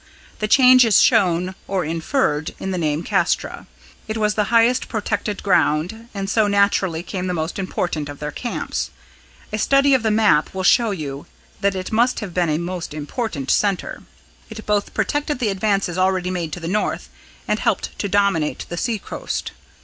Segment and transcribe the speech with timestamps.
[0.39, 3.67] The change is shown or inferred in the name Castra.
[4.07, 8.31] It was the highest protected ground, and so naturally became the most important of their
[8.31, 8.89] camps.
[9.53, 11.27] A study of the map will show you
[11.59, 14.01] that it must have been a most important centre.
[14.49, 17.09] It both protected the advances already made to the north,
[17.47, 19.51] and helped to dominate the sea coast.